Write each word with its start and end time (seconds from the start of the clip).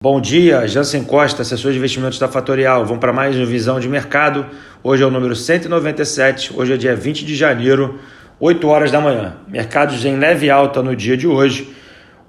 Bom 0.00 0.20
dia, 0.20 0.64
Jansen 0.68 1.02
Costa, 1.02 1.42
assessor 1.42 1.72
de 1.72 1.78
investimentos 1.78 2.20
da 2.20 2.28
Fatorial. 2.28 2.84
Vamos 2.84 3.00
para 3.00 3.12
mais 3.12 3.34
uma 3.34 3.44
visão 3.44 3.80
de 3.80 3.88
mercado. 3.88 4.46
Hoje 4.80 5.02
é 5.02 5.06
o 5.06 5.10
número 5.10 5.34
197, 5.34 6.52
hoje 6.56 6.74
é 6.74 6.76
dia 6.76 6.94
20 6.94 7.24
de 7.24 7.34
janeiro, 7.34 7.98
8 8.38 8.68
horas 8.68 8.92
da 8.92 9.00
manhã. 9.00 9.38
Mercados 9.48 10.04
em 10.04 10.16
leve 10.16 10.48
alta 10.50 10.84
no 10.84 10.94
dia 10.94 11.16
de 11.16 11.26
hoje. 11.26 11.74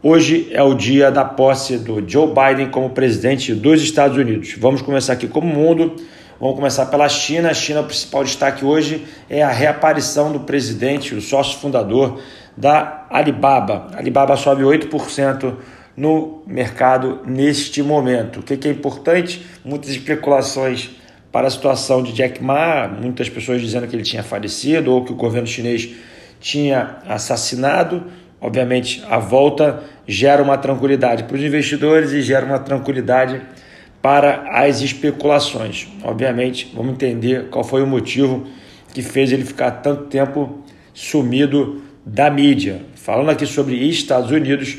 Hoje 0.01 0.49
é 0.51 0.63
o 0.63 0.73
dia 0.73 1.11
da 1.11 1.23
posse 1.23 1.77
do 1.77 2.03
Joe 2.09 2.33
Biden 2.33 2.71
como 2.71 2.89
presidente 2.89 3.53
dos 3.53 3.83
Estados 3.83 4.17
Unidos. 4.17 4.55
Vamos 4.57 4.81
começar 4.81 5.13
aqui 5.13 5.27
como 5.27 5.45
mundo. 5.45 5.95
Vamos 6.39 6.55
começar 6.55 6.87
pela 6.87 7.07
China. 7.07 7.51
A 7.51 7.53
China, 7.53 7.81
o 7.81 7.85
principal 7.85 8.23
destaque 8.23 8.65
hoje 8.65 9.05
é 9.29 9.43
a 9.43 9.51
reaparição 9.51 10.31
do 10.31 10.39
presidente, 10.39 11.13
o 11.13 11.21
sócio 11.21 11.59
fundador 11.59 12.19
da 12.57 13.05
Alibaba. 13.11 13.89
A 13.93 13.99
Alibaba 13.99 14.35
sobe 14.35 14.63
8% 14.63 15.53
no 15.99 16.41
mercado 16.47 17.19
neste 17.25 17.83
momento. 17.83 18.39
O 18.39 18.43
que 18.43 18.65
é 18.65 18.71
importante? 18.71 19.45
Muitas 19.65 19.89
especulações 19.89 20.91
para 21.29 21.47
a 21.47 21.49
situação 21.49 22.01
de 22.01 22.13
Jack 22.13 22.41
Ma, 22.41 22.87
muitas 22.87 23.27
pessoas 23.27 23.59
dizendo 23.59 23.85
que 23.85 23.97
ele 23.97 24.03
tinha 24.03 24.23
falecido 24.23 24.93
ou 24.93 25.03
que 25.03 25.11
o 25.11 25.15
governo 25.15 25.45
chinês 25.45 25.89
tinha 26.39 26.99
assassinado. 27.05 28.05
Obviamente, 28.39 29.03
a 29.09 29.19
volta 29.19 29.83
gera 30.07 30.41
uma 30.41 30.57
tranquilidade 30.57 31.25
para 31.25 31.35
os 31.35 31.43
investidores 31.43 32.13
e 32.13 32.21
gera 32.21 32.45
uma 32.45 32.59
tranquilidade 32.59 33.41
para 34.01 34.45
as 34.51 34.79
especulações. 34.79 35.89
Obviamente, 36.01 36.71
vamos 36.73 36.93
entender 36.93 37.49
qual 37.49 37.65
foi 37.65 37.83
o 37.83 37.87
motivo 37.87 38.47
que 38.93 39.01
fez 39.01 39.33
ele 39.33 39.43
ficar 39.43 39.71
tanto 39.71 40.05
tempo 40.05 40.63
sumido 40.93 41.81
da 42.05 42.29
mídia. 42.29 42.83
Falando 42.95 43.31
aqui 43.31 43.45
sobre 43.45 43.75
Estados 43.75 44.31
Unidos, 44.31 44.77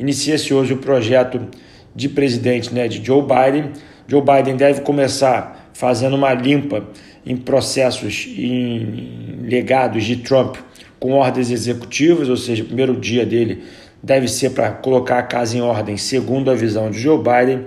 inicia-se 0.00 0.52
hoje 0.54 0.72
o 0.72 0.78
projeto 0.78 1.46
de 1.94 2.08
presidente 2.08 2.72
né, 2.74 2.88
de 2.88 3.04
Joe 3.04 3.22
Biden. 3.22 3.72
Joe 4.08 4.22
Biden 4.22 4.56
deve 4.56 4.80
começar 4.80 5.70
fazendo 5.74 6.16
uma 6.16 6.32
limpa 6.32 6.84
em 7.24 7.36
processos, 7.36 8.26
em 8.26 9.40
legados 9.42 10.04
de 10.04 10.16
Trump 10.16 10.56
com 10.98 11.12
ordens 11.12 11.50
executivas, 11.50 12.28
ou 12.28 12.36
seja, 12.36 12.62
o 12.62 12.66
primeiro 12.66 12.96
dia 12.96 13.26
dele 13.26 13.62
deve 14.02 14.26
ser 14.26 14.50
para 14.50 14.70
colocar 14.70 15.18
a 15.18 15.22
casa 15.22 15.56
em 15.56 15.60
ordem, 15.60 15.96
segundo 15.96 16.50
a 16.50 16.54
visão 16.54 16.90
de 16.90 16.98
Joe 16.98 17.18
Biden, 17.18 17.66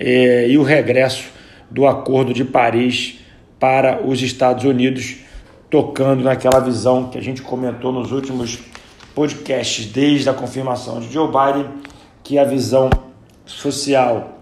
eh, 0.00 0.46
e 0.48 0.58
o 0.58 0.62
regresso 0.62 1.24
do 1.70 1.86
Acordo 1.86 2.32
de 2.32 2.44
Paris 2.44 3.18
para 3.58 4.02
os 4.02 4.22
Estados 4.22 4.64
Unidos, 4.64 5.16
tocando 5.70 6.22
naquela 6.24 6.60
visão 6.60 7.08
que 7.08 7.18
a 7.18 7.22
gente 7.22 7.42
comentou 7.42 7.92
nos 7.92 8.12
últimos 8.12 8.58
podcasts 9.16 9.86
desde 9.86 10.28
a 10.28 10.34
confirmação 10.34 11.00
de 11.00 11.10
Joe 11.10 11.26
Biden 11.28 11.70
que 12.22 12.38
a 12.38 12.44
visão 12.44 12.90
social 13.46 14.38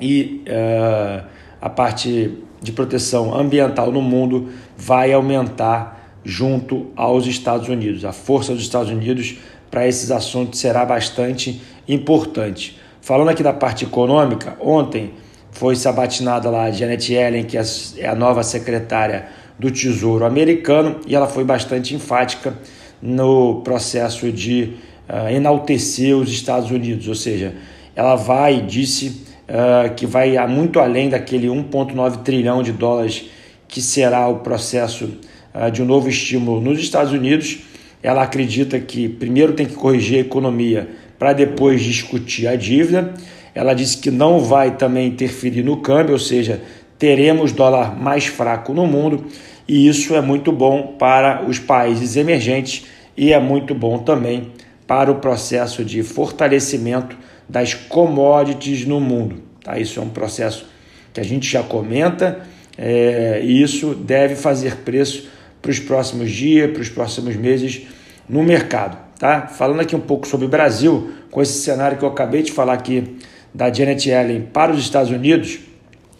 e 0.00 0.42
uh, 0.48 1.22
a 1.60 1.68
parte 1.68 2.38
de 2.62 2.72
proteção 2.72 3.38
ambiental 3.38 3.92
no 3.92 4.00
mundo 4.00 4.48
vai 4.74 5.12
aumentar 5.12 6.16
junto 6.24 6.86
aos 6.96 7.26
Estados 7.26 7.68
Unidos. 7.68 8.06
A 8.06 8.12
força 8.12 8.54
dos 8.54 8.62
Estados 8.62 8.90
Unidos 8.90 9.36
para 9.70 9.86
esses 9.86 10.10
assuntos 10.10 10.60
será 10.60 10.86
bastante 10.86 11.60
importante. 11.86 12.80
Falando 13.02 13.28
aqui 13.28 13.42
da 13.42 13.52
parte 13.52 13.84
econômica, 13.84 14.56
ontem 14.60 15.12
foi 15.50 15.76
sabatinada 15.76 16.48
lá 16.48 16.64
a 16.64 16.70
Janet 16.70 17.12
Yellen, 17.12 17.44
que 17.44 17.58
é 17.58 18.08
a 18.08 18.14
nova 18.14 18.42
secretária 18.42 19.28
do 19.58 19.70
Tesouro 19.70 20.24
americano, 20.24 21.00
e 21.06 21.14
ela 21.14 21.26
foi 21.26 21.44
bastante 21.44 21.94
enfática 21.94 22.54
no 23.00 23.60
processo 23.62 24.30
de 24.32 24.74
uh, 25.08 25.28
enaltecer 25.28 26.16
os 26.16 26.30
Estados 26.30 26.70
Unidos, 26.70 27.08
ou 27.08 27.14
seja, 27.14 27.54
ela 27.94 28.16
vai, 28.16 28.60
disse 28.60 29.22
uh, 29.48 29.94
que 29.94 30.06
vai 30.06 30.36
muito 30.46 30.80
além 30.80 31.08
daquele 31.08 31.48
1,9 31.48 32.22
trilhão 32.22 32.62
de 32.62 32.72
dólares 32.72 33.26
que 33.68 33.80
será 33.80 34.28
o 34.28 34.40
processo 34.40 35.18
uh, 35.54 35.70
de 35.70 35.82
um 35.82 35.86
novo 35.86 36.08
estímulo 36.08 36.60
nos 36.60 36.78
Estados 36.78 37.12
Unidos. 37.12 37.58
Ela 38.02 38.22
acredita 38.22 38.78
que 38.78 39.08
primeiro 39.08 39.52
tem 39.52 39.66
que 39.66 39.74
corrigir 39.74 40.18
a 40.18 40.20
economia 40.20 40.88
para 41.18 41.32
depois 41.32 41.82
discutir 41.82 42.46
a 42.46 42.56
dívida. 42.56 43.14
Ela 43.54 43.72
disse 43.72 43.96
que 43.98 44.10
não 44.10 44.40
vai 44.40 44.76
também 44.76 45.08
interferir 45.08 45.62
no 45.62 45.78
câmbio, 45.78 46.12
ou 46.12 46.18
seja, 46.18 46.60
teremos 46.98 47.52
dólar 47.52 47.98
mais 47.98 48.26
fraco 48.26 48.74
no 48.74 48.86
mundo 48.86 49.24
e 49.68 49.88
isso 49.88 50.14
é 50.14 50.20
muito 50.20 50.52
bom 50.52 50.94
para 50.98 51.44
os 51.46 51.58
países 51.58 52.16
emergentes 52.16 52.86
e 53.16 53.32
é 53.32 53.40
muito 53.40 53.74
bom 53.74 53.98
também 53.98 54.52
para 54.86 55.10
o 55.10 55.16
processo 55.16 55.84
de 55.84 56.02
fortalecimento 56.02 57.16
das 57.48 57.74
commodities 57.74 58.84
no 58.84 59.00
mundo. 59.00 59.42
Tá? 59.62 59.78
Isso 59.78 59.98
é 59.98 60.02
um 60.02 60.08
processo 60.08 60.66
que 61.12 61.20
a 61.20 61.24
gente 61.24 61.50
já 61.50 61.62
comenta 61.62 62.40
é, 62.78 63.40
e 63.42 63.62
isso 63.62 63.94
deve 63.94 64.36
fazer 64.36 64.76
preço 64.76 65.28
para 65.60 65.70
os 65.70 65.80
próximos 65.80 66.30
dias, 66.30 66.70
para 66.70 66.82
os 66.82 66.88
próximos 66.88 67.34
meses 67.34 67.82
no 68.28 68.42
mercado. 68.42 68.96
Tá? 69.18 69.46
Falando 69.48 69.80
aqui 69.80 69.96
um 69.96 70.00
pouco 70.00 70.26
sobre 70.28 70.46
o 70.46 70.48
Brasil, 70.48 71.10
com 71.30 71.42
esse 71.42 71.58
cenário 71.60 71.98
que 71.98 72.04
eu 72.04 72.08
acabei 72.08 72.42
de 72.42 72.52
falar 72.52 72.74
aqui 72.74 73.16
da 73.52 73.72
Janet 73.72 74.08
Yellen 74.08 74.42
para 74.52 74.72
os 74.72 74.78
Estados 74.78 75.10
Unidos, 75.10 75.58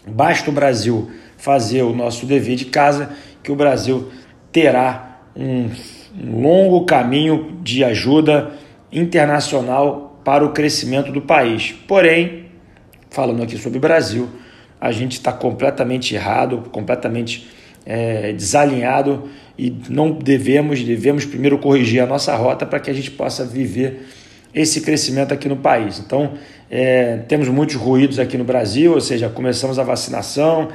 basta 0.07 0.51
o 0.51 0.53
Brasil 0.53 1.11
fazer 1.37 1.83
o 1.83 1.95
nosso 1.95 2.25
dever 2.25 2.57
de 2.57 2.65
casa 2.65 3.11
que 3.47 3.53
o 3.53 3.55
Brasil 3.55 4.09
terá 4.51 5.21
um 5.37 5.71
longo 6.21 6.85
caminho 6.85 7.61
de 7.63 7.85
ajuda 7.85 8.51
internacional 8.91 10.21
para 10.25 10.45
o 10.45 10.51
crescimento 10.51 11.13
do 11.13 11.23
país. 11.23 11.73
Porém, 11.87 12.47
falando 13.09 13.45
aqui 13.45 13.57
sobre 13.57 13.79
o 13.79 13.81
Brasil, 13.81 14.29
a 14.81 14.91
gente 14.91 15.13
está 15.13 15.33
completamente 15.33 16.13
errado, 16.13 16.69
completamente 16.73 17.47
é, 17.87 18.33
desalinhado 18.33 19.29
e 19.57 19.73
não 19.89 20.11
devemos, 20.11 20.83
devemos 20.83 21.25
primeiro 21.25 21.57
corrigir 21.59 22.03
a 22.03 22.07
nossa 22.07 22.35
rota 22.35 22.67
para 22.67 22.81
que 22.81 22.91
a 22.91 22.95
gente 22.95 23.13
possa 23.13 23.45
viver 23.45 24.09
esse 24.53 24.81
crescimento 24.81 25.33
aqui 25.33 25.49
no 25.49 25.57
país. 25.57 26.01
Então, 26.01 26.33
é, 26.69 27.19
temos 27.29 27.49
muitos 27.49 27.77
ruídos 27.77 28.19
aqui 28.19 28.37
no 28.37 28.45
Brasil, 28.45 28.93
ou 28.95 29.01
seja, 29.01 29.29
começamos 29.29 29.79
a 29.79 29.85
vacinação, 29.85 30.69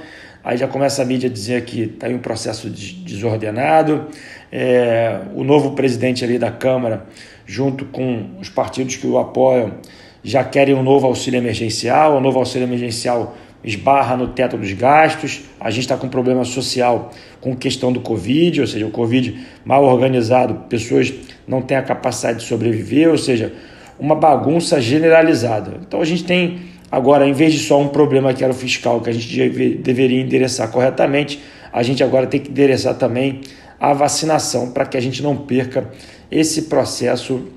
aí 0.44 0.58
já 0.58 0.68
começa 0.68 1.02
a 1.02 1.06
mídia 1.06 1.30
a 1.30 1.34
dizer 1.34 1.64
que 1.66 1.84
está 1.84 2.10
em 2.10 2.16
um 2.16 2.20
processo 2.20 2.70
desordenado, 2.70 4.08
é, 4.52 5.22
o 5.36 5.44
novo 5.44 5.72
presidente 5.72 6.24
ali 6.24 6.38
da 6.38 6.52
Câmara, 6.52 7.06
junto 7.46 7.86
com 7.86 8.32
os 8.40 8.50
partidos 8.50 8.96
que 8.96 9.08
o 9.08 9.18
apoiam, 9.18 9.74
já 10.24 10.44
querem 10.44 10.76
um 10.76 10.84
novo 10.84 11.08
auxílio 11.08 11.38
emergencial, 11.38 12.18
o 12.18 12.22
novo 12.22 12.40
auxílio 12.40 12.68
emergencial 12.68 13.36
esbarra 13.64 14.18
no 14.18 14.30
teto 14.30 14.58
dos 14.58 14.74
gastos, 14.74 15.42
a 15.60 15.70
gente 15.70 15.84
está 15.84 15.96
com 15.96 16.10
problema 16.10 16.44
social 16.44 17.12
com 17.40 17.56
questão 17.56 17.92
do 17.92 18.00
Covid, 18.00 18.62
ou 18.62 18.68
seja, 18.68 18.86
o 18.86 18.92
Covid 18.92 19.40
mal 19.64 19.84
organizado, 19.84 20.66
pessoas 20.68 21.14
não 21.48 21.62
têm 21.62 21.78
a 21.78 21.84
capacidade 21.84 22.40
de 22.40 22.46
sobreviver, 22.46 23.10
ou 23.10 23.18
seja, 23.18 23.54
uma 24.00 24.16
bagunça 24.16 24.82
generalizada. 24.82 25.80
Então 25.82 26.02
a 26.02 26.06
gente 26.06 26.24
tem 26.24 26.71
agora, 26.92 27.28
em 27.28 27.34
vez 27.34 27.54
de 27.54 27.60
só 27.60 27.80
um 27.80 27.88
problema 27.88 28.34
que 28.34 28.44
era 28.44 28.52
o 28.52 28.56
fiscal, 28.56 29.00
que 29.00 29.10
a 29.10 29.14
gente 29.14 29.50
deveria 29.78 30.22
endereçar 30.22 30.70
corretamente, 30.70 31.42
a 31.72 31.82
gente 31.84 32.04
agora 32.04 32.28
tem 32.28 32.40
que 32.40 32.50
endereçar 32.50 32.96
também 32.96 33.42
a 33.80 33.94
vacinação 33.94 34.72
para 34.72 34.86
que 34.86 34.98
a 34.98 35.02
gente 35.02 35.24
não 35.24 35.36
perca 35.36 35.90
esse 36.30 36.64
processo 36.64 37.48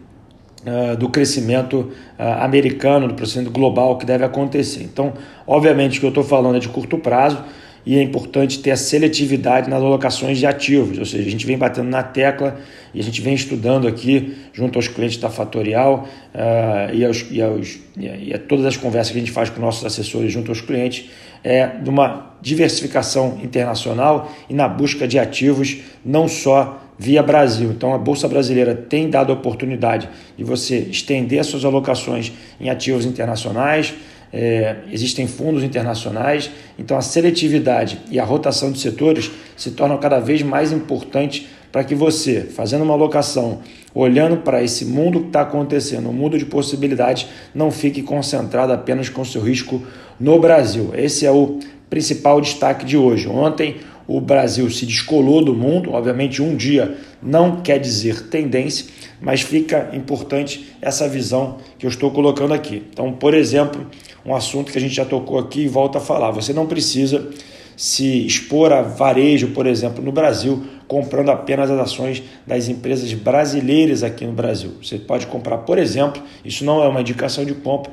uh, 0.66 0.96
do 0.96 1.08
crescimento 1.08 1.92
uh, 2.18 2.42
americano, 2.42 3.08
do 3.08 3.14
crescimento 3.14 3.50
global 3.50 3.98
que 3.98 4.06
deve 4.06 4.24
acontecer. 4.24 4.82
Então, 4.82 5.12
obviamente, 5.46 6.00
que 6.00 6.06
eu 6.06 6.10
estou 6.10 6.24
falando 6.24 6.56
é 6.56 6.60
de 6.60 6.68
curto 6.68 6.96
prazo 6.96 7.44
e 7.86 7.98
é 7.98 8.02
importante 8.02 8.60
ter 8.60 8.70
a 8.70 8.76
seletividade 8.76 9.68
nas 9.68 9.82
alocações 9.82 10.38
de 10.38 10.46
ativos, 10.46 10.98
ou 10.98 11.04
seja, 11.04 11.26
a 11.26 11.30
gente 11.30 11.46
vem 11.46 11.58
batendo 11.58 11.88
na 11.88 12.02
tecla 12.02 12.58
e 12.94 13.00
a 13.00 13.02
gente 13.02 13.20
vem 13.20 13.34
estudando 13.34 13.86
aqui 13.86 14.36
junto 14.52 14.78
aos 14.78 14.88
clientes 14.88 15.18
da 15.18 15.28
Fatorial 15.28 16.08
uh, 16.34 16.94
e, 16.94 17.04
aos, 17.04 17.26
e, 17.30 17.42
aos, 17.42 17.78
e, 17.96 18.32
a, 18.32 18.38
todas 18.38 18.64
as 18.64 18.76
conversas 18.76 19.12
que 19.12 19.18
a 19.18 19.20
gente 19.20 19.32
faz 19.32 19.50
com 19.50 19.60
nossos 19.60 19.84
assessores 19.84 20.32
junto 20.32 20.50
aos 20.50 20.60
clientes, 20.60 21.10
é 21.42 21.66
de 21.66 21.90
uma 21.90 22.34
diversificação 22.40 23.38
internacional 23.42 24.32
e 24.48 24.54
na 24.54 24.66
busca 24.66 25.06
de 25.06 25.18
ativos 25.18 25.78
não 26.02 26.26
só 26.26 26.80
via 26.98 27.22
Brasil. 27.22 27.70
Então 27.70 27.92
a 27.92 27.98
Bolsa 27.98 28.28
Brasileira 28.28 28.74
tem 28.74 29.10
dado 29.10 29.30
a 29.30 29.34
oportunidade 29.34 30.08
de 30.36 30.44
você 30.44 30.78
estender 30.78 31.44
suas 31.44 31.64
alocações 31.64 32.32
em 32.60 32.70
ativos 32.70 33.04
internacionais, 33.04 33.94
é, 34.36 34.78
existem 34.90 35.28
fundos 35.28 35.62
internacionais, 35.62 36.50
então 36.76 36.98
a 36.98 37.00
seletividade 37.00 38.00
e 38.10 38.18
a 38.18 38.24
rotação 38.24 38.72
de 38.72 38.80
setores 38.80 39.30
se 39.56 39.70
tornam 39.70 39.96
cada 39.96 40.18
vez 40.18 40.42
mais 40.42 40.72
importantes 40.72 41.46
para 41.70 41.84
que 41.84 41.94
você, 41.94 42.40
fazendo 42.40 42.82
uma 42.82 42.94
alocação, 42.94 43.60
olhando 43.94 44.38
para 44.38 44.60
esse 44.60 44.84
mundo 44.84 45.20
que 45.20 45.26
está 45.28 45.42
acontecendo, 45.42 46.08
um 46.08 46.12
mundo 46.12 46.36
de 46.36 46.46
possibilidades, 46.46 47.28
não 47.54 47.70
fique 47.70 48.02
concentrado 48.02 48.72
apenas 48.72 49.08
com 49.08 49.24
seu 49.24 49.40
risco 49.40 49.80
no 50.18 50.40
Brasil. 50.40 50.90
Esse 50.96 51.24
é 51.24 51.30
o 51.30 51.60
principal 51.88 52.40
destaque 52.40 52.84
de 52.84 52.96
hoje. 52.96 53.28
Ontem 53.28 53.76
o 54.06 54.20
Brasil 54.20 54.68
se 54.68 54.84
descolou 54.84 55.44
do 55.44 55.54
mundo, 55.54 55.92
obviamente 55.92 56.42
um 56.42 56.56
dia 56.56 56.96
não 57.22 57.60
quer 57.60 57.78
dizer 57.78 58.28
tendência, 58.28 58.86
mas 59.24 59.40
fica 59.40 59.90
importante 59.92 60.74
essa 60.80 61.08
visão 61.08 61.58
que 61.78 61.86
eu 61.86 61.90
estou 61.90 62.10
colocando 62.10 62.52
aqui. 62.52 62.82
Então, 62.90 63.12
por 63.12 63.34
exemplo, 63.34 63.86
um 64.24 64.34
assunto 64.34 64.70
que 64.70 64.78
a 64.78 64.80
gente 64.80 64.94
já 64.94 65.04
tocou 65.04 65.38
aqui 65.38 65.62
e 65.62 65.68
volta 65.68 65.98
a 65.98 66.00
falar. 66.00 66.30
Você 66.30 66.52
não 66.52 66.66
precisa 66.66 67.30
se 67.76 68.24
expor 68.24 68.72
a 68.72 68.82
varejo, 68.82 69.48
por 69.48 69.66
exemplo, 69.66 70.04
no 70.04 70.12
Brasil, 70.12 70.62
comprando 70.86 71.30
apenas 71.30 71.70
as 71.70 71.80
ações 71.80 72.22
das 72.46 72.68
empresas 72.68 73.12
brasileiras 73.14 74.02
aqui 74.02 74.24
no 74.24 74.32
Brasil. 74.32 74.72
Você 74.82 74.98
pode 74.98 75.26
comprar, 75.26 75.58
por 75.58 75.78
exemplo, 75.78 76.22
isso 76.44 76.64
não 76.64 76.84
é 76.84 76.88
uma 76.88 77.00
indicação 77.00 77.44
de 77.44 77.54
compra, 77.54 77.92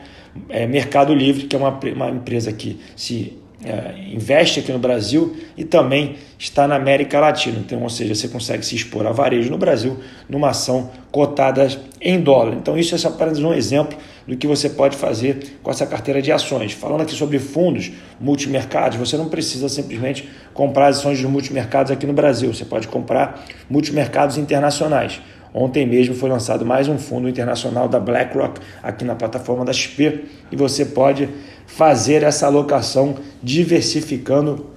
é 0.50 0.68
Mercado 0.68 1.13
Livre, 1.13 1.48
que 1.48 1.56
é 1.56 1.60
uma, 1.60 1.80
uma 1.95 2.10
empresa 2.10 2.51
que 2.51 2.80
se 2.95 3.38
é, 3.63 3.93
investe 4.11 4.59
aqui 4.59 4.71
no 4.71 4.79
Brasil 4.79 5.35
e 5.55 5.63
também 5.63 6.15
está 6.37 6.67
na 6.67 6.75
América 6.75 7.19
Latina. 7.19 7.59
Então, 7.59 7.81
ou 7.83 7.89
seja, 7.89 8.15
você 8.15 8.27
consegue 8.27 8.65
se 8.65 8.75
expor 8.75 9.05
a 9.05 9.11
varejo 9.11 9.51
no 9.51 9.57
Brasil 9.57 9.99
numa 10.27 10.49
ação 10.49 10.89
cotada 11.11 11.67
em 12.01 12.19
dólar. 12.19 12.55
Então, 12.55 12.77
isso 12.77 12.95
é 12.95 13.09
apenas 13.09 13.37
um 13.39 13.53
exemplo 13.53 13.97
do 14.27 14.35
que 14.35 14.47
você 14.47 14.69
pode 14.69 14.97
fazer 14.97 15.57
com 15.61 15.69
essa 15.69 15.85
carteira 15.85 16.21
de 16.21 16.31
ações. 16.31 16.73
Falando 16.73 17.01
aqui 17.01 17.13
sobre 17.13 17.37
fundos 17.37 17.91
multimercados, 18.19 18.97
você 18.97 19.15
não 19.17 19.29
precisa 19.29 19.69
simplesmente 19.69 20.27
comprar 20.53 20.87
ações 20.87 21.19
de 21.19 21.27
multimercados 21.27 21.91
aqui 21.91 22.07
no 22.07 22.13
Brasil. 22.13 22.53
Você 22.53 22.65
pode 22.65 22.87
comprar 22.87 23.45
multimercados 23.69 24.37
internacionais. 24.37 25.21
Ontem 25.53 25.85
mesmo 25.85 26.15
foi 26.15 26.29
lançado 26.29 26.65
mais 26.65 26.87
um 26.87 26.97
fundo 26.97 27.27
internacional 27.27 27.89
da 27.89 27.99
BlackRock 27.99 28.61
aqui 28.81 29.03
na 29.03 29.15
plataforma 29.15 29.65
da 29.65 29.73
XP 29.73 30.23
e 30.49 30.55
você 30.55 30.85
pode 30.85 31.27
fazer 31.75 32.23
essa 32.23 32.45
alocação 32.47 33.15
diversificando 33.41 34.68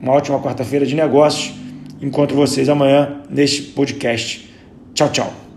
uma 0.00 0.12
ótima 0.12 0.38
quarta-feira 0.38 0.86
de 0.86 0.94
negócios. 0.94 1.52
Encontro 2.00 2.36
vocês 2.36 2.68
amanhã 2.68 3.22
neste 3.28 3.62
podcast. 3.62 4.48
Tchau, 4.94 5.10
tchau. 5.10 5.49